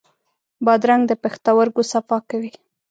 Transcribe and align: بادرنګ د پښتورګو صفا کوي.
بادرنګ 0.65 1.03
د 1.07 1.11
پښتورګو 1.23 1.81
صفا 1.91 2.17
کوي. 2.29 2.51